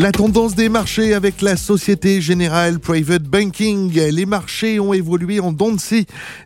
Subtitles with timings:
[0.00, 3.92] La tendance des marchés avec la Société Générale Private Banking.
[3.92, 5.72] Les marchés ont évolué en dents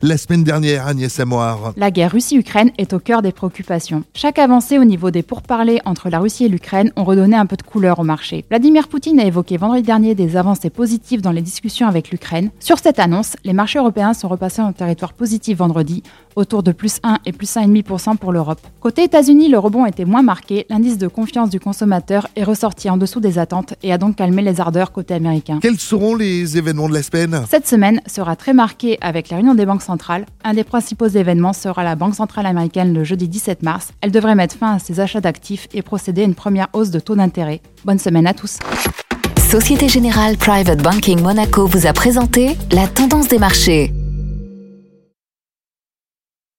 [0.00, 1.74] la semaine dernière, Agnès Amoir.
[1.76, 4.04] La guerre Russie-Ukraine est au cœur des préoccupations.
[4.14, 7.56] Chaque avancée au niveau des pourparlers entre la Russie et l'Ukraine ont redonné un peu
[7.56, 8.46] de couleur au marché.
[8.48, 12.48] Vladimir Poutine a évoqué vendredi dernier des avancées positives dans les discussions avec l'Ukraine.
[12.58, 16.02] Sur cette annonce, les marchés européens sont repassés en territoire positif vendredi,
[16.36, 18.60] autour de plus 1 et plus 1,5% pour l'Europe.
[18.80, 20.64] Côté États-Unis, le rebond était moins marqué.
[20.70, 24.40] L'indice de confiance du consommateur est ressorti en dessous des attentes et a donc calmé
[24.40, 25.58] les ardeurs côté américain.
[25.60, 27.42] Quels seront les événements de la semaine?
[27.50, 30.24] Cette semaine sera très marquée avec la réunion des banques centrales.
[30.44, 33.88] Un des principaux événements sera la Banque centrale américaine le jeudi 17 mars.
[34.00, 37.00] Elle devrait mettre fin à ses achats d'actifs et procéder à une première hausse de
[37.00, 37.60] taux d'intérêt.
[37.84, 38.58] Bonne semaine à tous.
[39.50, 43.92] Société Générale Private Banking Monaco vous a présenté la tendance des marchés.